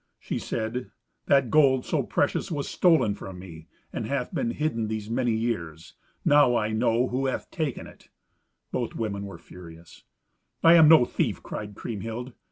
She 0.19 0.39
said, 0.39 0.89
"That 1.27 1.51
gold 1.51 1.85
so 1.85 2.01
precious 2.01 2.49
was 2.51 2.67
stolen 2.67 3.13
from 3.13 3.37
me, 3.37 3.67
and 3.93 4.07
hath 4.07 4.33
been 4.33 4.49
hidden 4.49 4.87
these 4.87 5.11
many 5.11 5.31
years. 5.33 5.93
Now 6.25 6.55
I 6.55 6.69
know 6.71 7.09
who 7.09 7.27
hath 7.27 7.51
taken 7.51 7.85
it." 7.85 8.09
Both 8.71 8.93
the 8.93 8.97
women 8.97 9.27
were 9.27 9.37
furious. 9.37 10.03
"I 10.63 10.73
am 10.73 10.87
no 10.89 11.05
thief," 11.05 11.43
cried 11.43 11.75
Kriemhild. 11.75 12.33